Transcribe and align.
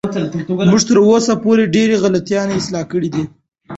موږ 0.69 0.81
تر 0.89 0.97
اوسه 1.07 1.33
پورې 1.43 1.63
ډېرې 1.75 1.95
غلطۍ 2.03 2.35
اصلاح 2.59 2.83
کړې 2.91 3.09
دي. 3.15 3.23